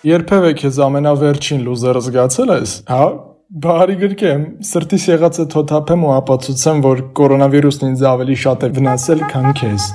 Երբևէ 0.00 0.50
քեզ 0.56 0.76
ամենավերջին 0.80 1.64
լուզերը 1.66 2.00
զգացել 2.06 2.52
ես, 2.54 2.70
հա? 2.88 3.02
Բարի 3.66 3.96
գրկեմ, 4.00 4.46
սրտիս 4.64 5.04
եղածը 5.10 5.44
թոթափեմ 5.52 6.06
ու 6.08 6.14
ապացուցեմ, 6.16 6.84
որ 6.88 7.02
կորոնավիրուսն 7.20 7.88
ինձ 7.90 8.04
ավելի 8.16 8.42
շատ 8.48 8.64
է 8.64 8.70
վնասել, 8.78 9.26
քան 9.34 9.52
քեզ։ 9.60 9.90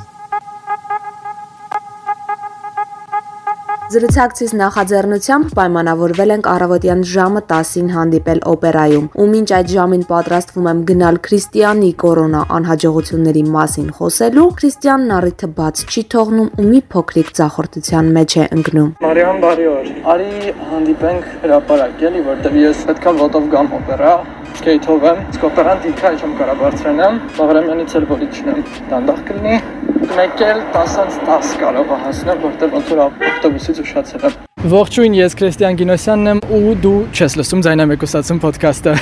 Զրուցակցից 3.86 4.54
նախաձեռնությամբ 4.58 5.52
պայմանավորվել 5.58 6.32
ենք 6.36 6.48
առավոտյան 6.50 7.02
ժամը 7.06 7.42
10-ին 7.52 7.92
հանդիպել 7.94 8.40
օպերայում, 8.52 9.06
ու 9.22 9.28
մինչ 9.34 9.50
այդ 9.58 9.70
ժամին 9.74 10.06
պատրաստվում 10.10 10.70
եմ 10.72 10.80
գնալ 10.90 11.20
Քրիստիանի 11.28 11.92
կորոնա 12.02 12.42
անհաջողությունների 12.58 13.44
մասին 13.56 13.92
խոսելու, 14.00 14.48
Քրիստիանն 14.58 15.14
առիթը 15.20 15.50
բաց 15.62 15.84
չի 15.86 16.04
թողնում 16.16 16.50
ու 16.50 16.66
մի 16.72 16.82
փոքրիկ 16.96 17.30
ցախորտության 17.38 18.12
մեջ 18.18 18.38
է 18.42 18.48
ընկնում։ 18.58 18.90
Մարիամ, 19.06 19.40
բարի 19.46 19.70
օր։ 19.76 19.94
Արի 20.16 20.34
հանդիպենք 20.74 21.30
հրապարակ, 21.46 22.04
էլի, 22.10 22.26
որտեղ 22.34 22.60
ես 22.66 22.84
պետքա 22.90 23.16
ոտով 23.22 23.50
գամ 23.54 23.74
օպերա, 23.86 24.18
սկեյթով 24.56 25.10
եմ, 25.14 25.24
սկոպերան 25.36 25.82
դիքա 25.86 26.12
չեմ 26.16 26.36
կարա 26.42 26.60
բարձրանամ, 26.66 27.24
Բաղրամյանից 27.38 27.98
էլ 28.00 28.06
որի 28.16 28.30
չնեմ, 28.34 28.62
դանդաղ 28.92 29.26
կլինի, 29.30 29.58
մեկ 29.96 30.42
էլ 30.50 30.60
10-ից 30.74 31.22
10 31.30 31.54
կարող 31.62 31.94
է 31.96 32.02
հասնեմ, 32.08 32.44
որտեղ 32.50 32.76
ոնց 32.80 32.92
որ 32.96 33.06
ավտոբուսից 33.06 33.82
ուշացել 33.86 34.30
եմ։ 34.32 34.45
Ողջույն, 34.66 35.14
ես 35.14 35.36
Քրիստիան 35.38 35.76
Գինոսյանն 35.78 36.30
եմ 36.32 36.40
ու 36.58 36.72
դու 36.82 36.94
չես 37.14 37.36
լսում 37.38 37.60
Ձայնամեկուսացում 37.66 38.40
ոդքասթը։ 38.42 38.94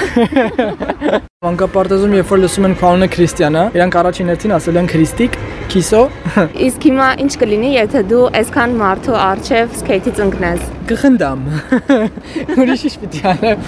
Մանկապարտեզում 1.46 2.16
երբ 2.18 2.34
որ 2.34 2.42
լսում 2.44 2.68
են 2.68 2.76
քանոնը 2.82 3.08
Քրիստիանա, 3.14 3.62
իրանք 3.78 3.98
առաջին 4.02 4.32
հերթին 4.34 4.56
ասել 4.58 4.80
են 4.82 4.90
Քրիստիկ, 4.92 5.38
Քիսո։ 5.72 6.02
Իսկ 6.68 6.88
հիմա 6.90 7.08
ինչ 7.24 7.32
կլինի, 7.40 7.72
եթե 7.78 8.04
դու 8.12 8.26
այսքան 8.44 8.76
մարդու 8.84 9.18
արչև 9.24 9.78
սկեյթից 9.80 10.22
ընկնես։ 10.28 10.68
Կխնդամ։ 10.92 11.48
Ուրիշ 12.60 12.86
ինչ 12.90 12.96
պիտի 13.04 13.24
անեմ։ 13.32 13.66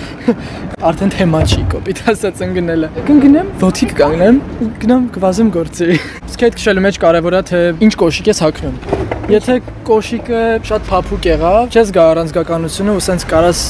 Արդեն 0.91 1.15
թեմա 1.15 1.43
չի 1.47 1.61
կոպիտ 1.71 2.01
ասած 2.11 2.45
ընկնելը։ 2.49 2.91
Կընկնեմ, 3.07 3.51
ոտիկ 3.63 3.97
կանգնեմ, 4.03 4.41
գնամ 4.83 5.09
կվազեմ 5.15 5.51
գործի։ 5.55 5.99
Սկեյթ 6.35 6.59
քշելու 6.59 6.87
մեջ 6.89 7.03
կարևորա 7.07 7.45
թե 7.55 7.67
ինչ 7.87 7.93
կոշիկ 8.03 8.33
ես 8.35 8.43
հագնում։ 8.45 9.14
Եթե 9.25 9.55
կոշիկը 9.87 10.39
շատ 10.69 10.83
փափուկ 10.85 11.23
եղավ, 11.25 11.71
չես 11.73 11.91
գա 11.95 12.03
առանցքականությունը 12.11 12.93
ու 12.93 13.01
սենց 13.01 13.23
կարաս 13.31 13.61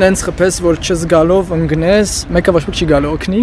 նենց 0.00 0.22
խփես, 0.24 0.60
որ 0.64 0.80
չզգալով 0.80 1.52
ընկնես, 1.58 2.14
մեկը 2.32 2.54
ոչ 2.56 2.62
ոք 2.70 2.80
չի 2.80 2.88
գալու 2.94 3.10
օգնի։ 3.18 3.42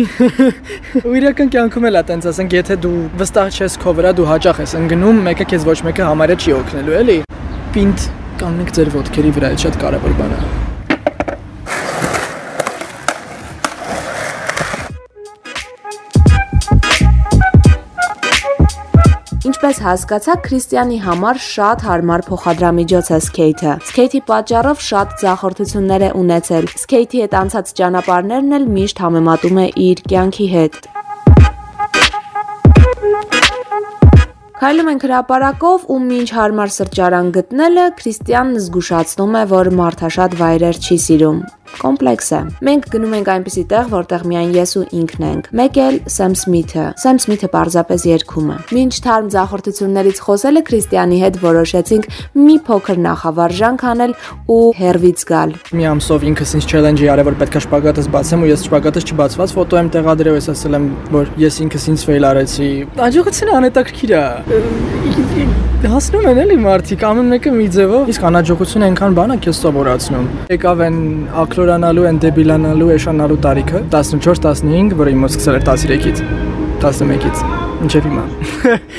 Ու 1.06 1.14
իրական 1.22 1.54
կյանքում 1.54 1.88
էլ 1.92 2.02
է 2.02 2.04
տենց, 2.10 2.28
ասենք, 2.34 2.58
եթե 2.58 2.80
դու 2.88 2.96
վստահ 3.22 3.62
չես 3.62 3.78
քո 3.86 3.96
վրա, 4.02 4.16
դու 4.18 4.28
հաճախ 4.32 4.64
ես 4.66 4.76
ընկնում, 4.82 5.22
մեկը 5.30 5.50
քեզ 5.54 5.70
ոչ 5.70 5.78
մեկը 5.92 6.10
համարյա 6.10 6.42
չի 6.42 6.58
օգնելու, 6.58 6.98
էլի։ 7.04 7.22
Պինդ 7.78 8.10
կանգնեք 8.42 8.76
ձեր 8.82 8.94
ոտքերի 8.98 9.38
վրա, 9.38 9.56
շատ 9.68 9.82
կարևոր 9.86 10.20
բան 10.24 10.38
է։ 10.42 10.71
Ինչպես 19.62 19.80
հասկացաք, 19.86 20.40
Քրիստիանի 20.42 20.96
համար 21.04 21.40
շատ 21.46 21.84
հարմար 21.86 22.22
փոխադրամիջոց 22.26 23.10
է 23.14 23.20
սկեյթը։ 23.22 23.74
Սկեյթի 23.92 24.22
պատճառով 24.32 24.82
շատ 24.88 25.14
ձախորդություններ 25.22 26.06
է 26.08 26.10
ունեցել։ 26.18 26.70
Սկեյթի 26.82 27.22
հետ 27.22 27.36
անցած 27.42 27.70
ճանապարհներն 27.78 28.58
էլ 28.58 28.66
միշտ 28.80 29.04
համեմատում 29.06 29.62
է 29.62 29.68
իր 29.86 30.04
կյանքի 30.10 30.50
հետ։ 30.56 30.82
Քայլում 34.66 34.94
ենք 34.98 35.08
հրապարակով 35.12 35.90
ու 35.94 36.02
մինչ 36.10 36.30
հարմար 36.42 36.78
սրճարան 36.82 37.34
գտնելը 37.38 37.88
Քրիստիանն 38.02 38.62
զգուշացնում 38.66 39.42
է, 39.46 39.48
որ 39.54 39.76
մարդաշատ 39.78 40.42
վայրեր 40.42 40.86
չի 40.90 41.04
սիրում 41.06 41.42
կոմպլեքս 41.80 42.30
է։ 42.32 42.40
Մենք 42.68 42.88
գնում 42.92 43.16
ենք 43.18 43.32
այնպիսի 43.32 43.64
տեղ, 43.72 43.86
որտեղ 43.92 44.26
միայն 44.32 44.52
ես 44.58 44.74
ու 44.82 44.84
ինքն 45.02 45.26
ենք։ 45.32 45.50
Մեկ 45.62 45.80
էլ 45.82 45.98
Սեմ 46.12 46.36
Սմիթը։ 46.42 46.86
Սեմ 47.02 47.20
Սմիթը 47.22 47.50
պարզապես 47.56 48.06
երգում 48.12 48.52
է։ 48.52 48.58
Մինչ 48.76 48.94
թարմ 49.06 49.30
ձախորդություններից 49.36 50.22
խոսելը 50.26 50.64
Քրիստիանի 50.72 51.22
հետ 51.22 51.40
որոշեցինք 51.42 52.10
մի 52.42 52.58
փոքր 52.68 53.02
նախավարժանք 53.08 53.86
անել 53.92 54.16
ու 54.52 54.62
հերվից 54.82 55.26
գալ։ 55.32 55.56
Մի 55.72 55.88
ամսով 55.92 56.28
ինքս 56.32 56.56
ինձ 56.60 56.70
չելենջի 56.72 57.12
արել, 57.16 57.28
որ 57.32 57.40
պետքա 57.42 57.64
շպագատս 57.66 58.12
բացեմ 58.16 58.46
ու 58.46 58.52
ես 58.52 58.66
շպագատս 58.68 59.10
չբացված 59.12 59.56
ֆոտո 59.58 59.82
եմ 59.82 59.92
տեղադրել, 59.96 60.40
ես 60.42 60.52
ասել 60.56 60.78
եմ, 60.82 60.88
որ 61.16 61.34
ես 61.42 61.60
ինքս 61.66 61.90
ինձ 61.92 62.06
ֆեյլ 62.12 62.30
արեցի։ 62.32 62.72
Աջողությունը 63.12 63.58
անհետաքրքիր 63.62 64.16
է 64.18 64.24
հասնում 65.82 66.26
են 66.30 66.40
էլի 66.44 66.56
մարդիկ 66.62 67.04
ամեն 67.08 67.30
մեկը 67.32 67.52
մի 67.56 67.64
ձևով 67.74 68.10
իսկ 68.12 68.26
անաջողությունը 68.30 68.86
այնքան 68.88 69.16
բան 69.18 69.32
է 69.34 69.38
քեզ 69.42 69.62
սովորացնում 69.64 70.28
եկավ 70.54 70.84
են 70.86 70.98
ակլորանալու 71.42 71.61
են 72.12 72.22
դեբիլանալու 72.26 72.92
էշանալու 72.98 73.42
տարիքը 73.48 73.84
14-15 73.96 74.96
որը 75.02 75.18
իմը 75.18 75.34
սկսել 75.36 75.60
էր 75.60 75.68
13-ից 75.72 76.24
11-ից 76.82 77.44
ինչեվ 77.82 78.08
հիմա։ 78.08 78.24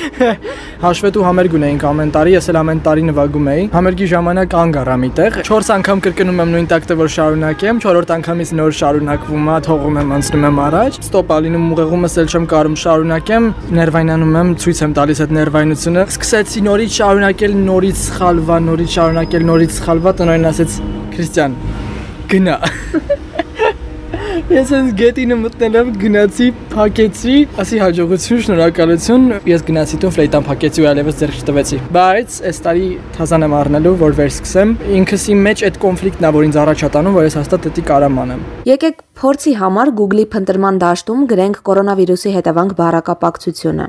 Հաշվետու 0.83 1.23
համերգ 1.23 1.53
ունեինք 1.57 1.83
ամեն 1.87 2.11
տարի, 2.15 2.33
ես 2.35 2.49
էլ 2.51 2.57
ամեն 2.59 2.81
տարի 2.83 3.03
նվագում 3.09 3.49
էի։ 3.53 3.65
Համերգի 3.73 4.07
ժամանակ 4.11 4.49
կանգ 4.53 4.79
առա 4.81 4.95
միտեղ։ 5.03 5.37
4 5.47 5.69
անգամ 5.77 6.01
կրկնում 6.07 6.41
եմ 6.43 6.51
նույն 6.53 6.67
տակտը, 6.73 6.97
որ 6.99 7.11
շարունակեմ, 7.15 7.79
4-րդ 7.85 8.13
անգամից 8.17 8.51
նոր 8.59 8.75
շարունակվում 8.79 9.47
է, 9.53 9.57
թողում 9.67 9.99
եմ, 10.03 10.11
անցնում 10.17 10.47
եմ 10.49 10.59
առաջ։ 10.67 10.99
Ստոպ 11.03 11.33
ալինում 11.37 11.69
ուղեղումս 11.73 12.17
էլ 12.23 12.33
չեմ 12.33 12.47
կարում 12.53 12.77
շարունակեմ, 12.83 13.47
ներվայնանում 13.79 14.35
եմ, 14.43 14.51
ցույց 14.63 14.83
եմ 14.83 14.97
տալիս 14.99 15.23
այդ 15.23 15.33
ներվայնությունը։ 15.39 16.05
Սկսեցի 16.13 16.65
նորից 16.67 16.99
շարունակել, 16.99 17.57
նորից 17.71 18.03
սխալվա, 18.03 18.59
նորից 18.67 18.99
շարունակել, 18.99 19.49
նորից 19.53 19.79
սխալվա, 19.79 20.15
տնօրեն 20.19 20.51
ասեց. 20.53 20.77
Քրիստիան, 21.13 21.57
գնա։ 22.31 22.57
Ես 24.53 24.71
այս 24.75 24.89
գետինը 24.97 25.35
մտնելով 25.39 25.89
գնացի, 26.01 26.47
փակեցի, 26.73 27.35
ասի 27.63 27.79
հաջողություն, 27.81 28.41
շնորհակալություն։ 28.45 29.25
Ես 29.49 29.65
գնացի 29.67 29.99
տուն 30.03 30.13
ֆլեյտան 30.17 30.45
փակեցի 30.47 30.83
ու 30.83 30.87
այլևս 30.91 31.19
ձեռք 31.21 31.39
չտվեցի։ 31.41 31.79
Բայց 31.97 32.37
այս 32.49 32.61
տարի 32.67 32.87
թազան 33.17 33.47
եմ 33.47 33.55
առնելու, 33.59 33.95
որ 34.03 34.15
վերսկսեմ։ 34.19 34.75
Ինքս 34.99 35.27
իմ 35.33 35.43
մեջ 35.47 35.65
այդ 35.69 35.81
կոնֆլիկտն 35.83 36.29
է, 36.29 36.33
որ 36.37 36.47
ինձ 36.49 36.61
առաջ 36.63 36.85
ատանում, 36.89 37.17
որ 37.17 37.27
ես 37.29 37.37
հաստատ 37.41 37.67
դա 37.69 37.85
կարամ 37.89 38.23
անեմ։ 38.23 38.47
Եկեք 38.73 39.03
փորձի 39.23 39.53
համար 39.63 39.93
Google-ի 40.01 40.27
փնտրման 40.33 40.81
դաշտում 40.83 41.27
գրենք 41.33 41.61
կորոնավիրուսի 41.69 42.35
հետևանք 42.37 42.77
բառակապակցությունը 42.83 43.87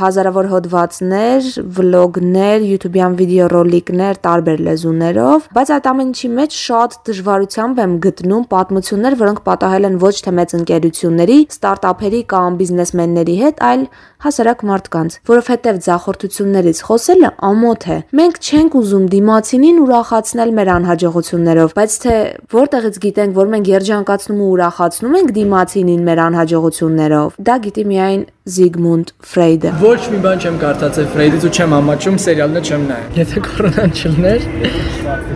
հազարավոր 0.00 0.50
հոդվածներ, 0.50 1.48
վլոգներ, 1.78 2.66
YouTube-յան 2.70 3.16
վիդեոռոլիկներ 3.20 4.20
տարբեր 4.26 4.62
լեզուներով, 4.70 5.48
բայց 5.56 5.72
այդ 5.76 5.88
ամենի 5.90 6.30
մեջ 6.40 6.58
շատ 6.60 6.96
դժվարությամբ 7.10 7.82
եմ 7.84 7.96
գտնում 8.06 8.44
պատմություններ, 8.50 9.18
որոնք 9.20 9.42
պատահել 9.50 9.88
են 9.90 9.98
ոչ 10.00 10.14
թե 10.24 10.34
մեծ 10.40 10.54
ընկերությունների, 10.60 11.38
ստարտափերի 11.54 12.22
կամ 12.30 12.58
բիզնեսմենների 12.60 13.36
հետ, 13.40 13.62
այլ 13.70 13.84
հասարակ 14.20 14.62
մարդկանց, 14.68 15.14
որովհետև 15.30 15.78
ձախորդություններից 15.86 16.80
խոսելը 16.86 17.30
ամոթ 17.50 17.84
է։ 17.88 17.96
Մենք 18.20 18.40
չենք 18.50 18.74
ուզում 18.80 19.06
դիմացինին 19.14 19.78
ուրախացնել 19.80 20.52
մեր 20.58 20.70
անհաջողություններով, 20.74 21.72
բայց 21.78 21.96
թե 22.04 22.16
որտեղից 22.56 22.98
գիտենք, 23.06 23.38
որ 23.40 23.50
մենք 23.54 23.70
երջանկացնում 23.70 24.42
ու 24.44 24.50
ուրախացնում 24.50 25.16
ենք 25.20 25.32
դիմացինին 25.40 26.04
մեր 26.10 26.22
անհաջողություններով։ 26.26 27.40
Դա 27.48 27.56
գիտի 27.64 27.86
միայն 27.90 28.22
Զիգմունդ 28.48 29.10
Ֆրեյդը։ 29.20 29.70
Ոչ 29.82 29.98
մի 30.08 30.18
բան 30.24 30.38
չեմ 30.40 30.54
կարդացել 30.62 31.08
Ֆրեյդից 31.12 31.42
ու 31.44 31.50
չեմ 31.52 31.72
համաչում, 31.76 32.14
սերիալները 32.24 32.70
չեմ 32.70 32.86
նայել։ 32.88 33.18
Եթե 33.20 33.42
կորոնան 33.44 33.92
չլներ, 34.00 34.46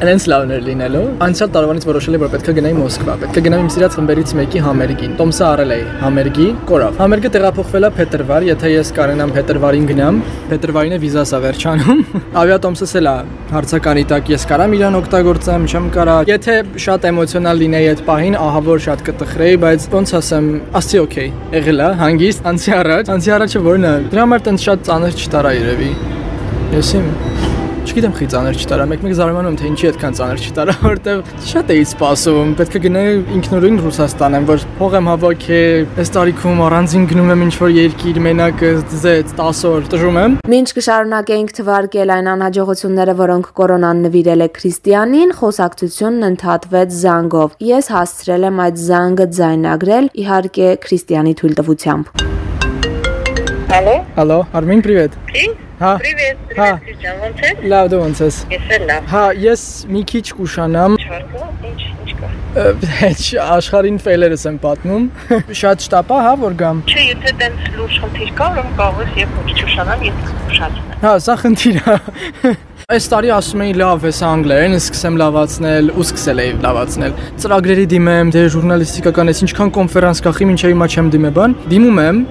այնց 0.09 0.26
լավն 0.32 0.54
էր 0.56 0.65
լինելու։ 0.69 1.03
Անցյալ 1.26 1.50
տարվանից 1.54 1.87
որոշել 1.91 2.16
եմ, 2.16 2.25
որ 2.25 2.32
պետք 2.32 2.48
է 2.48 2.54
գնայի 2.59 2.78
Մոսկվա։ 2.81 3.16
Պետք 3.25 3.37
է 3.37 3.44
գնամ 3.44 3.65
իմ 3.65 3.70
սիրած 3.75 3.98
խմբերից 4.00 4.34
մեկի 4.41 4.65
համերգին։ 4.65 5.15
Տոմսը 5.20 5.44
արել 5.50 5.75
էի 5.75 5.84
համերգի, 6.00 6.48
կորավ։ 6.72 6.98
Համերգը 7.04 7.32
տեղափոխվել 7.34 7.84
է 7.84 7.92
փետրվար, 8.00 8.48
եթե 8.48 8.72
ես 8.72 8.92
կարենամ 8.97 9.34
փետրվարին 9.36 9.86
գնամ, 9.92 10.22
փետրվարին 10.48 10.97
է 10.97 11.01
վիզաս 11.04 11.34
է 11.34 11.41
վերջանում։ 11.45 12.03
Ավիատոմսս 12.45 12.97
էլ 13.04 13.10
է 13.12 13.16
հարցականի 13.54 14.04
տակ 14.10 14.30
ես 14.34 14.47
կարամ 14.51 14.74
իրան 14.74 14.98
օգտագործեմ, 14.98 15.66
չեմ 15.68 15.84
կարա։ 15.95 16.16
Եթե 16.30 16.54
շատ 16.84 17.04
էմոցիոնալ 17.10 17.60
լինեի 17.65 17.89
այդ 17.92 18.01
պահին, 18.09 18.36
ահա 18.45 18.62
որ 18.66 18.83
շատ 18.89 19.04
կտխրեի, 19.09 19.59
բայց 19.65 19.86
ոնց 19.95 20.15
ասեմ, 20.18 20.48
ասի 20.80 21.01
օքեյ, 21.04 21.30
եղել 21.54 21.84
է, 21.84 21.91
հանգիստ, 22.01 22.48
անցի 22.51 22.74
առաջ, 22.94 23.12
անցի 23.14 23.34
առաջը 23.38 23.64
որն 23.64 23.88
է։ 23.91 23.94
Դրա 24.14 24.24
համար 24.28 24.46
տենց 24.48 24.68
շատ 24.68 24.86
ծանր 24.91 25.18
չտարա 25.24 25.54
երևի։ 25.58 25.91
Ես 26.74 26.94
իմ 27.00 27.08
Չգիտեմ 27.84 28.14
խի 28.16 28.26
ծանր 28.32 28.58
չտարա, 28.64 28.84
մեկ-մեկ 28.91 29.14
զարմանում 29.18 29.56
թե 29.60 29.66
ինչի 29.68 29.88
այդքան 29.91 30.14
ծանր 30.16 30.38
չտարա, 30.44 30.74
որտեվ 30.88 31.18
շատ 31.50 31.72
էի 31.74 31.82
սպասում, 31.84 32.52
պետք 32.56 32.76
է 32.78 32.80
գնայի 32.84 33.10
ինքնուրույն 33.36 33.76
Ռուսաստան 33.84 34.36
եմ, 34.38 34.46
որ 34.48 34.64
փող 34.78 34.96
եմ 34.98 35.10
հավաքել, 35.12 35.84
այս 36.00 36.12
տարիքում 36.16 36.62
առանձին 36.64 37.04
գնում 37.12 37.32
եմ 37.34 37.44
ինչ-որ 37.44 37.74
երկիր, 37.76 38.20
մենակ 38.24 38.64
զեց 39.04 39.36
10 39.36 39.62
օր 39.68 39.88
տժում 39.92 40.18
եմ։ 40.24 40.38
Մինչ 40.54 40.68
կշարունակեինք 40.80 41.54
թվարկել 41.60 42.14
այն 42.16 42.32
անհաջողությունները, 42.34 43.16
որոնք 43.20 43.52
կորոնան 43.60 44.02
նվիրել 44.08 44.44
է 44.44 44.48
Քրիստիանին, 44.56 45.36
խոսակցությունն 45.44 46.28
ընդհատվեց 46.32 46.98
զանգով։ 47.04 47.58
Ես 47.68 47.92
հասցրել 47.98 48.48
եմ 48.48 48.64
այդ 48.64 48.82
զանգը 48.88 49.28
ձայնագրել, 49.38 50.10
իհարկե 50.24 50.74
Քրիստիանի 50.88 51.38
թույլտվությամբ։ 51.44 52.53
Алло. 53.73 54.05
Алло, 54.16 54.47
Армин, 54.53 54.81
привет. 54.81 55.11
Ты? 55.34 55.49
Հա։ 55.79 55.97
Привет, 55.97 56.37
Հա։ 56.58 56.79
привет, 56.84 56.99
Քրիստիան, 56.99 57.20
ո՞նց 57.23 57.43
ես։ 57.46 57.59
Լավ 57.72 57.90
դու 57.91 57.99
ոնց 58.02 58.22
ես։ 58.26 58.37
Ես 58.52 58.72
էլ 58.76 58.81
լավ։ 58.90 59.05
Հա, 59.14 59.22
ես 59.40 59.61
մի 59.87 60.02
քիչ 60.11 60.23
կուշանամ, 60.35 60.97
Չարկա, 60.99 61.46
ինչ, 61.70 61.84
ինչ 62.03 62.16
կա։ 62.20 62.31
հետ 62.99 63.22
աշխարհին 63.46 63.99
ֆեյլերս 64.03 64.43
եմ 64.49 64.58
պատմում։ 64.66 65.05
Շատ 65.61 65.85
շտապա, 65.87 66.17
հա, 66.26 66.34
որ 66.43 66.58
գամ։ 66.59 66.81
Չէ, 66.90 67.05
եթե 67.14 67.34
տենց 67.40 67.70
լուրջ 67.78 67.99
խնդիր 68.03 68.34
կա, 68.40 68.49
ուրեմն 68.59 68.76
կարող 68.81 69.05
ես 69.05 69.22
եւ 69.23 69.37
ոչ 69.40 69.55
չուշանալ, 69.55 70.03
ես 70.09 70.20
կուշացնեմ։ 70.49 70.99
Հա, 70.99 71.14
սա 71.23 71.37
խնդիր 71.40 71.79
է։ 71.79 72.55
Այս 72.90 73.05
տարի 73.05 73.29
ասում 73.37 73.61
էի 73.64 73.73
լավ 73.78 74.05
էս 74.09 74.20
անգլերեն, 74.26 74.76
սկսեմ 74.79 75.17
լավացնել 75.22 75.91
ու 75.93 76.05
սկսել 76.09 76.40
էի 76.41 76.53
լավացնել։ 76.64 77.11
Ծրագրերի 77.43 77.85
դիմեմ, 77.93 78.31
դե 78.34 78.46
ժուրնալիստիկական 78.55 79.29
էս 79.29 79.41
ինչքան 79.46 79.73
կոնֆերանս 79.78 80.23
կախի, 80.26 80.47
մինչև 80.49 80.73
հիմա 80.73 80.87
չեմ 80.90 81.11
դիմե 81.14 81.31
բան։ 81.37 81.55
Դիմում 81.70 82.02
եմ 82.08 82.23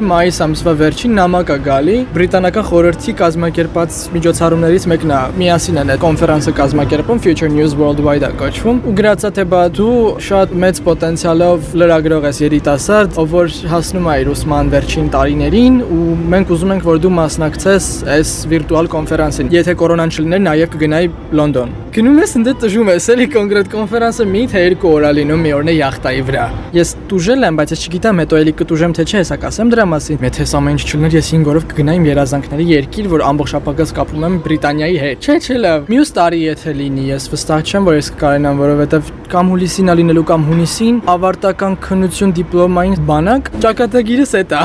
մայիս 0.00 0.36
ամսվա 0.44 0.72
վերջին 0.80 1.12
նամակ 1.18 1.50
է 1.52 1.56
գալի 1.66 1.96
բրիտանական 2.14 2.64
խորհրդի 2.70 3.12
կազմակերպած 3.20 3.98
միջոցառումներից 4.14 4.86
մեկն 4.92 5.12
է 5.12 5.18
միասին 5.40 5.80
են 5.82 5.92
այդ 5.94 6.02
կոնֆերանսը 6.04 6.54
կազմակերպում 6.60 7.20
Future 7.26 7.50
News 7.52 7.76
Worldwide-ը 7.80 8.30
կոչվում 8.40 8.80
ու 8.80 8.94
գրածա 9.00 9.30
թե 9.36 9.44
բա 9.52 9.62
դու 9.76 9.96
շատ 10.28 10.54
մեծ 10.64 10.80
պոտենցիալով 10.88 11.68
լրագրող 11.82 12.28
ես 12.30 12.40
երիտասարդ 12.46 13.20
ով 13.20 13.34
որ 13.36 13.52
հասնում 13.74 14.08
է 14.10 14.16
իր 14.24 14.32
ուսման 14.34 14.72
վերջին 14.74 15.12
տարիներին 15.16 15.80
ու 15.84 16.06
մենք 16.34 16.54
ուզում 16.56 16.74
ենք 16.76 16.88
որ 16.90 17.02
դու 17.04 17.14
մասնակցես 17.20 17.90
այս 18.16 18.34
վիրտուալ 18.54 18.90
կոնֆերանսին 18.96 19.54
եթե 19.60 19.76
կորոնան 19.84 20.14
չլիներ 20.16 20.44
նաև 20.48 20.74
կգնայի 20.76 21.12
Լոնդոն 21.40 21.76
գնում 21.90 22.18
ես 22.20 22.32
ընդ 22.38 22.48
տժում 22.62 22.88
ես 22.92 23.06
էլի 23.10 23.24
կոնկրետ 23.34 23.68
կոնֆերանսը 23.72 24.24
մի 24.30 24.40
թե 24.52 24.60
երկու 24.62 24.90
օր 24.94 25.06
է 25.08 25.10
լինում 25.16 25.40
մի 25.42 25.54
օրն 25.56 25.70
է 25.70 25.72
յախտայի 25.74 26.20
վրա 26.28 26.44
ես 26.76 26.92
տուժել 27.10 27.46
եմ 27.48 27.56
բայց 27.58 27.72
ես 27.74 27.82
չգիտեմ 27.88 28.20
հետո 28.22 28.38
էլի 28.40 28.52
կտուժեմ 28.60 28.94
թե 28.94 29.06
չէ 29.10 29.16
հեսա 29.18 29.38
կասեմ 29.42 29.72
դրա 29.74 29.86
մասին 29.90 30.22
եթե 30.28 30.46
սա 30.46 30.60
ամեն 30.60 30.78
ինչ 30.78 30.84
չլիներ 30.86 31.16
ես 31.18 31.30
5 31.34 31.50
օրով 31.50 31.66
կգնայիմ 31.72 32.06
երազանքների 32.10 32.66
երկիր 32.70 33.08
որ 33.10 33.24
ամբողջ 33.26 33.54
ապագաս 33.58 33.94
կապում 33.98 34.26
եմ 34.30 34.38
Բրիտանիայի 34.46 35.00
հետ 35.02 35.26
չէ 35.26 35.36
չէ 35.40 35.58
լավ 35.66 35.90
մյուս 35.90 36.14
տարի 36.20 36.40
եթե 36.44 36.76
լինի 36.78 37.08
ես 37.10 37.26
վստահ 37.34 37.66
չեմ 37.66 37.90
որ 37.90 37.98
ես 37.98 38.12
կկարենամ 38.14 38.62
որովհետև 38.62 39.10
կամ 39.34 39.50
հուլիսին 39.56 39.90
ա 39.90 39.98
լինելու 39.98 40.26
կամ 40.30 40.46
հունիսին 40.52 41.02
ավարտական 41.16 41.76
քննություն 41.88 42.36
դիպլոմային 42.38 42.96
բանակ 43.10 43.52
ճակատագիրս 43.66 44.38
է 44.38 44.46
դա 44.54 44.64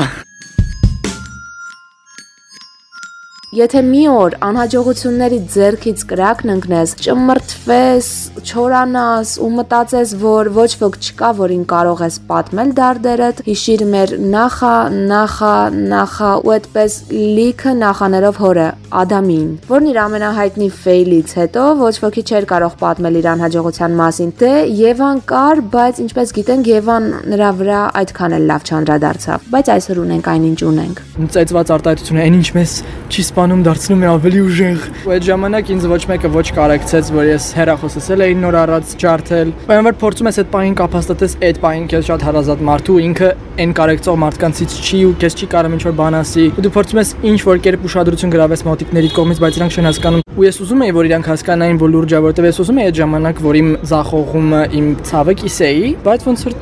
Եթե 3.54 3.78
մի 3.86 4.00
օր 4.10 4.34
անհաջողությունների 4.42 5.36
ձեռքից 5.54 6.00
կրակն 6.10 6.50
ընկնես, 6.56 6.94
ճմրթվես, 7.04 8.06
չորանաս 8.42 9.34
ու 9.38 9.50
մտածես, 9.54 10.14
որ 10.18 10.50
ոչ 10.56 10.72
ոք 10.80 10.98
չկա, 10.98 11.28
որին 11.38 11.62
կարող 11.70 12.02
ես 12.02 12.16
պատմել 12.26 12.72
դարդերդ, 12.80 13.42
հիշիր 13.46 13.84
մեր 13.92 14.14
նախա, 14.34 14.72
նախա, 15.12 15.52
նախա 15.94 16.30
ու 16.42 16.54
այդպես 16.56 16.96
լիքը 17.38 17.76
նախաներով 17.86 18.40
հորը 18.42 18.66
Ադամին, 18.96 19.46
որն 19.70 19.88
իր 19.92 19.96
ամենահայտնի 20.02 20.68
ֆեյլից 20.82 21.32
հետո 21.38 21.64
ոչ 21.86 21.94
ոքի 22.02 22.22
չէր 22.26 22.48
կարող 22.50 22.76
պատմել 22.82 23.18
իր 23.20 23.30
անհաջողության 23.36 23.96
մասին։ 23.98 24.30
Դե 24.42 24.52
Եվան 24.80 25.22
կար, 25.30 25.62
բայց 25.74 26.02
ինչպես 26.06 26.34
գիտենք, 26.38 26.70
Եվան 26.70 27.08
նրա 27.34 27.50
վրա 27.60 27.80
այդքան 28.02 28.36
էլ 28.38 28.46
լավ 28.50 28.66
չանդրադարձավ, 28.70 29.48
բայց 29.54 29.72
այսօր 29.76 30.02
ունենք 30.06 30.30
այնինչ 30.34 30.60
ունենք։ 30.70 31.02
ծեծված 31.36 31.74
արտահայտությունը 31.76 32.24
այն 32.26 32.38
ինչ 32.40 32.48
մեզ 32.56 32.76
չի 33.10 33.26
սպանում 33.36 33.62
դարձնում 33.66 34.00
է 34.00 34.06
ավելի 34.08 34.38
ուժեղ։ 34.46 34.84
Ու 35.04 35.12
այդ 35.12 35.24
ժամանակ 35.26 35.70
ինձ 35.74 35.82
ոչ 35.90 35.98
մեկը 36.08 36.28
ոչ 36.32 36.44
կարեկցեց, 36.56 37.08
որ 37.12 37.26
ես 37.28 37.48
հերախոսս 37.52 38.06
էլ 38.14 38.22
էի 38.24 38.36
նոր 38.40 38.56
առած 38.62 38.94
ջարդել։ 39.02 39.50
Բայց 39.66 39.82
որ 39.86 39.96
փորձում 40.00 40.30
ես 40.30 40.38
այդ 40.40 40.48
պահին 40.54 40.76
կապաստատես 40.80 41.34
այդ 41.44 41.60
պահին 41.66 41.84
քեզ 41.92 42.06
շատ 42.08 42.24
հարազատ 42.26 42.62
մարդու 42.64 42.96
ինքը 43.04 43.28
այն 43.60 43.74
կարեկցող 43.76 44.16
մարդկանցից 44.24 44.76
չի 44.80 45.00
ու 45.04 45.12
քեզ 45.20 45.36
չի 45.36 45.48
կարող 45.52 45.76
ինչ 45.76 45.82
որ 45.84 45.94
բան 46.00 46.16
ասի։ 46.16 46.46
Ու 46.56 46.64
դու 46.64 46.72
փորձում 46.76 47.00
ես 47.02 47.10
ինչ 47.28 47.40
որ 47.44 47.60
կերպ 47.66 47.84
ուշադրություն 47.86 48.32
գրավես 48.36 48.64
մոտիկների 48.72 49.10
կողմից, 49.16 49.42
բայց 49.44 49.60
իրանք 49.60 49.76
չեն 49.76 49.88
հասկանում։ 49.90 50.24
Ու 50.36 50.46
ես 50.46 50.60
ուզում 50.64 50.84
եի, 50.86 50.94
որ 50.96 51.08
իրանք 51.12 51.28
հասկանային, 51.32 51.80
որ 51.80 51.92
լուրջ 51.92 52.16
է, 52.16 52.20
որովհետև 52.26 52.46
ես 52.46 52.60
ուզում 52.64 52.80
եի 52.80 52.86
այդ 52.86 53.00
ժամանակ, 53.00 53.42
որ 53.46 53.58
իմ 53.60 53.68
ցախողումը, 53.90 54.62
իմ 54.76 54.88
ցավը 55.10 55.34
կիսեի, 55.40 55.90
բայց 56.06 56.26
ոնց 56.26 56.46
որ 56.46 56.56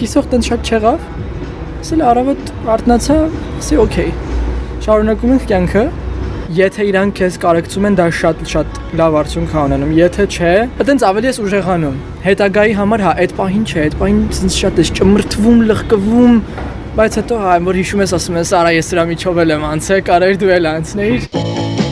կիսող 0.00 0.30
տենց 0.34 0.50
շատ 0.52 0.70
չեղավ։ 0.74 1.08
Ասել 1.84 2.04
առավոտ 2.14 2.54
արտնացա, 2.74 3.18
ասի 3.60 3.80
օքեյ։ 3.84 4.14
Շարունակում 4.84 5.34
ենք 5.34 5.46
կյանքը 5.48 5.84
եթե 6.52 6.84
իրանք 6.90 7.14
քեզ 7.16 7.36
կարեկցում 7.40 7.86
են, 7.88 7.94
դա 7.96 8.06
շատ 8.18 8.42
շատ 8.50 8.80
լավ 9.00 9.14
արդյունք 9.20 9.54
է 9.54 9.58
ունենում։ 9.64 9.94
Եթե 9.96 10.26
չէ, 10.34 10.50
այտենց 10.84 11.04
ավելի 11.08 11.30
ես 11.30 11.38
ուժեղանում։ 11.44 11.96
Հետագայի 12.24 12.76
համար 12.80 13.04
հա, 13.04 13.14
այդ 13.24 13.32
պահին 13.38 13.64
չէ, 13.64 13.78
այդ 13.84 13.96
պահին 14.02 14.20
ինձ 14.44 14.58
շատ 14.60 14.82
էս 14.84 14.92
ճմրթվում, 15.00 15.64
լղկվում, 15.72 16.36
բայց 17.00 17.18
հետո 17.22 17.40
հա, 17.44 17.56
որ 17.70 17.80
հիշում 17.80 18.04
ես, 18.04 18.14
ասում 18.20 18.38
ես, 18.42 18.52
արա 18.60 18.76
ես 18.76 18.92
սրա 18.92 19.06
միջով 19.14 19.42
եմ 19.44 19.66
անցել, 19.72 20.04
կարեր 20.10 20.38
դու 20.44 20.54
էլ 20.58 20.70
անցնեիր։ 20.74 21.83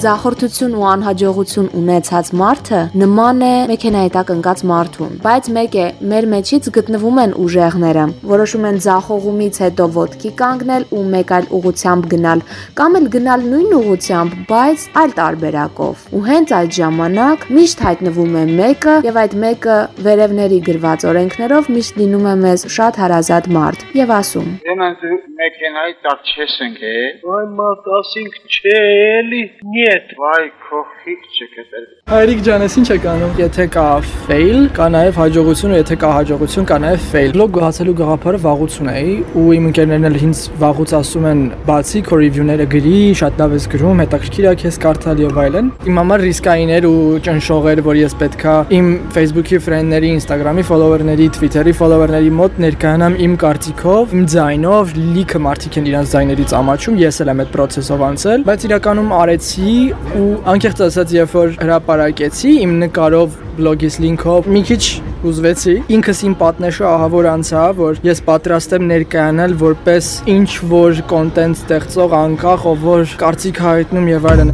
Ձախորդություն 0.00 0.74
ու 0.78 0.84
անհաջողություն 0.88 1.66
ունեցած 1.76 2.28
մարդը 2.40 2.78
նման 3.00 3.42
է 3.44 3.48
մեքենայի 3.68 4.10
տակ 4.14 4.30
ընկած 4.34 4.60
մարդուն, 4.70 5.18
բայց 5.26 5.48
մեկ 5.56 5.74
է, 5.76 5.84
մեր 6.12 6.28
մեջից 6.32 6.68
գտնվում 6.76 7.18
են 7.24 7.34
ուժեղները, 7.44 8.04
որոշում 8.30 8.64
են 8.70 8.78
ձախողումից 8.86 9.60
հետո 9.64 9.88
ոտքի 9.96 10.32
կանգնել 10.40 10.86
ու 10.96 11.02
մեկ 11.12 11.34
այլ 11.36 11.50
ուղությամբ 11.58 12.08
գնալ, 12.14 12.44
կամ 12.80 12.96
էլ 13.00 13.10
գնալ 13.16 13.44
նույն 13.50 13.76
ուղությամբ, 13.80 14.38
բայց 14.48 14.86
այլ 15.02 15.14
տարբերակով։ 15.20 16.06
Ու 16.16 16.22
հենց 16.30 16.54
այդ 16.60 16.72
ժամանակ 16.80 17.46
միշտ 17.60 17.84
հայտնվում 17.90 18.40
է 18.40 18.46
մեկը, 18.56 18.96
եւ 19.10 19.20
այդ 19.20 19.36
մեկը 19.44 19.76
վերևների 20.08 20.62
գրված 20.70 21.06
օրենքներով 21.12 21.70
միշտ 21.76 22.00
լինում 22.00 22.30
է 22.30 22.34
մեզ 22.46 22.66
շատ 22.80 23.02
հարազատ 23.04 23.52
մարդ 23.60 23.86
եւ 24.00 24.16
ասում. 24.16 24.48
Ոնց 24.80 25.04
մեքենայի 25.40 25.94
տակ 26.04 26.30
չես 26.30 26.54
ընկել։ 26.66 27.30
Ay 27.36 27.44
մատասինք 27.60 28.34
չէ 28.56 28.80
էլի։ 29.20 29.42
Նիետ։ 29.90 30.10
Վայ, 30.20 30.42
քո 30.62 30.80
խիք 31.02 31.22
չկետել։ 31.34 31.86
Հայրիկ 32.10 32.42
ջան, 32.46 32.62
ես 32.62 32.74
ինչ 32.78 32.90
եք 32.94 33.06
անում։ 33.10 33.30
Եթե 33.40 33.64
կա 33.74 33.86
fail, 34.28 34.58
կա 34.76 34.86
նաև 34.94 35.16
հաջողություն, 35.18 35.72
ու 35.74 35.78
եթե 35.80 35.96
կա 36.02 36.10
հաջողություն, 36.14 36.66
կա 36.70 36.76
նաև 36.84 37.08
fail։ 37.10 37.32
Բլոգ 37.34 37.50
գահացելու 37.56 37.94
գաղափարը 38.00 38.40
վաղուց 38.44 38.76
ունեի, 38.84 39.16
ու 39.40 39.46
իմ 39.56 39.66
ընկերներն 39.70 40.08
էլ 40.10 40.18
ինձ 40.20 40.42
վաղուց 40.60 40.94
ասում 41.00 41.26
են, 41.30 41.42
բացի 41.70 42.02
քո 42.06 42.20
review-ները 42.20 42.66
գրի, 42.70 43.00
շատ 43.18 43.42
լավ 43.42 43.56
ես 43.58 43.66
գրում, 43.74 44.02
հետաքրքիր 44.04 44.46
է 44.50 44.54
քեզ 44.62 44.78
կարդալ 44.86 45.24
եւ 45.24 45.40
այլն։ 45.42 45.72
Իմ 45.90 46.00
համար 46.00 46.24
ռիսկային 46.30 46.72
էր 46.78 46.88
ու 46.90 46.94
ճնշող 47.26 47.68
էր, 47.74 47.82
որ 47.90 48.00
ես 48.00 48.16
պետքա 48.20 48.54
իմ 48.78 48.90
Facebook-ի 49.18 49.60
ֆրենդների, 49.66 50.12
Instagram-ի 50.20 50.66
follower-ների, 50.70 51.28
Twitter-ի 51.40 51.74
follower-ների 51.80 52.32
մոտ 52.38 52.62
ներկայանամ 52.66 53.18
իմ 53.26 53.36
կարծիքով, 53.42 54.16
իմ 54.20 54.24
ձայնով, 54.34 54.94
լիքը 55.18 55.42
մարդիկ 55.50 55.80
են 55.80 55.90
իրանց 55.90 56.14
ձայներից 56.14 56.56
ամաչում, 56.60 57.00
ես 57.00 57.22
էլ 57.24 57.32
եմ 57.34 57.44
այդ 57.44 57.54
process-ով 57.56 58.04
անցել, 58.10 58.44
բայց 58.50 58.66
իրականում 58.70 59.14
արեցի 59.20 59.79
ու 60.20 60.30
անկեղծ 60.52 60.82
ասած, 60.86 61.14
երբ 61.16 61.34
որ 61.36 61.52
հրապարակեցի 61.60 62.52
իմ 62.64 62.72
նկարով 62.84 63.38
բլոգիս 63.58 63.98
լինքով 64.04 64.48
մի 64.54 64.62
քիչ 64.70 64.82
ուզվեցի 65.30 65.74
ինքս 65.96 66.22
իմ 66.30 66.34
պատնեշը 66.40 66.86
ահա 66.90 67.08
որ 67.12 67.28
անցա 67.34 67.64
որ 67.80 68.00
ես 68.06 68.22
պատրաստ 68.30 68.76
եմ 68.78 68.86
ներկայանալ 68.90 69.56
որպես 69.62 70.10
ինչ 70.34 70.50
որ 70.72 71.00
կոնտենտ 71.12 71.60
ստեղծող 71.60 72.18
անկախ 72.20 72.66
ով 72.72 72.84
որ 72.88 73.16
կարծիք 73.24 73.62
հայտնում 73.68 74.12
եւ 74.14 74.28
այլն 74.34 74.52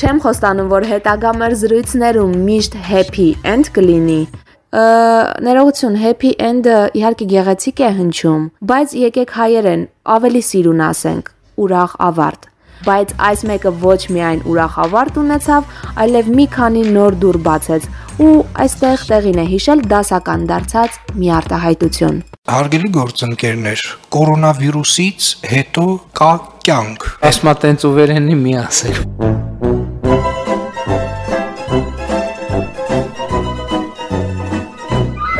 Չեմ 0.00 0.20
խոստանում, 0.24 0.68
որ 0.70 0.84
հետագա 0.88 1.30
մեր 1.36 1.54
զրույցներում 1.60 2.36
միշտ 2.46 2.76
happy 2.88 3.26
end 3.44 3.68
կլինի, 3.76 4.20
ներողություն, 4.70 5.96
happy 5.98 6.30
end-ը 6.38 6.76
իհարկե 6.94 7.26
գեղեցիկ 7.32 7.80
է 7.82 7.88
հնչում, 7.96 8.44
բայց 8.70 8.92
եկեք 9.00 9.32
հայերեն 9.34 9.82
ավելի 10.14 10.42
սիրուն 10.46 10.82
ասենք, 10.86 11.32
ուրախ 11.64 11.96
ավարտ։ 12.06 12.46
Բայց 12.80 13.10
այս 13.28 13.42
մեկը 13.50 13.72
ոչ 13.82 14.00
միայն 14.14 14.44
ուրախ 14.48 14.76
ավարտ 14.84 15.18
ունեցավ, 15.20 15.74
այլև 16.04 16.30
մի 16.38 16.46
քանի 16.54 16.84
նոր 16.94 17.18
դուր 17.24 17.38
բացեց 17.50 17.90
ու 18.24 18.38
այստեղ 18.64 19.04
տեղին 19.10 19.42
է 19.42 19.44
հիշել 19.50 19.84
դասական 19.90 20.46
դարձած 20.54 20.98
մի 21.18 21.30
արտահայտություն։ 21.40 22.24
Հարգելի 22.54 22.90
գործընկերներ, 22.96 23.84
կորոնավիրուսից 24.16 25.30
հետո 25.52 25.86
կա 26.20 26.32
կյանք։ 26.64 27.08
Ասմա 27.30 27.56
տենց 27.66 27.88
ու 27.90 27.94
վերենի 28.00 28.42
մի 28.46 28.58
ասել։ 28.64 29.49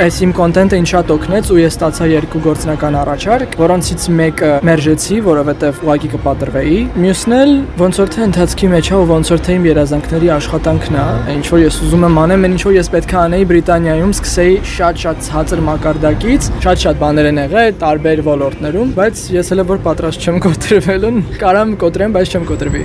Այս 0.00 0.18
իմ 0.24 0.30
կոնտենտը 0.32 0.78
ինձ 0.80 0.90
շատ 0.94 1.10
օգնեց 1.12 1.48
ու 1.52 1.56
ես 1.60 1.74
ստացա 1.74 2.06
երկու 2.08 2.40
գործնական 2.46 2.94
առաջարկ, 3.02 3.56
որոնցից 3.60 4.06
մեկը 4.16 4.52
մերժեցի, 4.64 5.18
որովհետև 5.26 5.82
ուղակի 5.84 6.08
կպատրվեի։ 6.14 6.78
Մյուսն 7.04 7.34
էլ 7.36 7.52
ոնց 7.82 8.00
որ 8.00 8.12
թե 8.14 8.22
ընթացքի 8.30 8.70
մեջ 8.72 8.88
է 8.88 8.94
ու 8.96 9.04
ոնց 9.10 9.32
որ 9.34 9.42
թե 9.44 9.56
իմ 9.58 9.66
երազանքների 9.68 10.32
աշխատանքն 10.40 10.96
է, 10.96 11.04
ինչ 11.36 11.44
որ 11.52 11.60
ես 11.66 11.78
ուզում 11.84 12.06
եմ 12.08 12.16
անեմ, 12.24 12.48
ինչ 12.48 12.62
որ 12.64 12.74
ես 12.80 12.90
պետք 12.96 13.12
է 13.12 13.20
անեի 13.20 13.48
Բրիտանիայում, 13.52 14.14
սկսեի 14.16 14.56
շատ-շատ 14.72 15.22
ցածր 15.28 15.64
մակարդակից, 15.68 16.50
շատ-շատ 16.64 17.00
բաներ 17.04 17.28
են 17.34 17.42
եղել 17.44 17.76
տարբեր 17.84 18.24
ոլորտներում, 18.30 18.94
բայց 18.96 19.24
ես 19.36 19.52
հələ 19.52 19.68
որ 19.68 19.84
պատրաստ 19.84 20.24
չեմ 20.24 20.40
կոտրվելուն, 20.48 21.24
կարամ 21.44 21.76
կոտրեմ, 21.84 22.16
բայց 22.16 22.36
չեմ 22.40 22.48
կոտրվի։ 22.54 22.84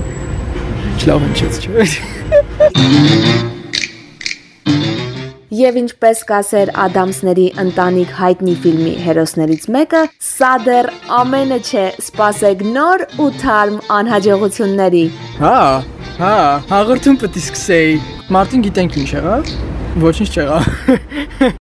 Չլավ 0.99 1.27
հնչեց, 1.29 1.63
չէ՞։ 1.63 3.13
եւ 5.55 5.77
ինչպես 5.79 6.21
կասեր 6.29 6.71
Ադամսների 6.85 7.45
ընտանիք 7.63 8.13
հայտնի 8.19 8.55
ֆիլմի 8.63 8.93
հերոսներից 9.05 9.67
մեկը, 9.75 10.03
սա 10.27 10.51
դեռ 10.65 10.89
ամենը 11.19 11.59
չէ, 11.63 11.85
սпасեք 12.03 12.63
նոր 12.75 13.05
ու 13.23 13.31
թարմ 13.41 13.81
անհաջողությունների։ 13.99 15.03
Հա, 15.41 15.59
հա, 16.21 16.37
հաղորդում 16.71 17.19
պետք 17.25 17.37
է 17.39 17.45
սկսեի։ 17.45 17.99
Մարտին 18.35 18.65
գիտենք 18.69 18.97
ինչ 19.03 19.11
եղավ։ 19.19 19.53
Ոչինչ 20.05 20.33
չեղավ։ 20.33 21.53